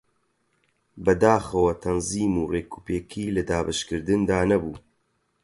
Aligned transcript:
بەداخەوە 1.05 1.73
تەنزیم 1.83 2.33
و 2.37 2.49
ڕێکوپێکی 2.53 3.25
لە 3.35 3.41
دابەشکردندا 3.49 4.39
نەبوو 4.51 4.77